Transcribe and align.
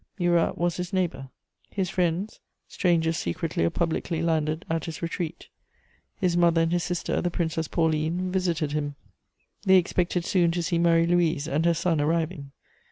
Murat 0.17 0.57
was 0.57 0.77
his 0.77 0.91
neighbour; 0.91 1.29
his 1.69 1.91
friends, 1.91 2.39
strangers 2.67 3.17
secretly 3.17 3.63
or 3.63 3.69
publicly 3.69 4.19
landed 4.23 4.65
at 4.67 4.85
his 4.85 4.99
retreat; 5.03 5.47
his 6.15 6.35
mother 6.35 6.61
and 6.61 6.71
his 6.71 6.81
sister, 6.83 7.21
the 7.21 7.29
Princess 7.29 7.67
Pauline, 7.67 8.31
visited 8.31 8.71
him; 8.71 8.95
they 9.63 9.75
expected 9.75 10.25
soon 10.25 10.49
to 10.49 10.63
see 10.63 10.79
Marie 10.79 11.05
Louise 11.05 11.47
and 11.47 11.65
her 11.65 11.75
son 11.75 12.01
arriving. 12.01 12.51